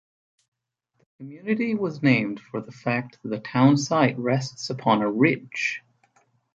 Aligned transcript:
The 0.97 1.05
community 1.19 1.75
was 1.75 2.01
named 2.01 2.39
for 2.39 2.59
the 2.59 2.71
fact 2.71 3.19
the 3.23 3.37
town 3.37 3.77
site 3.77 4.17
rests 4.17 4.71
upon 4.71 5.03
a 5.03 5.11
ridge. 5.11 5.83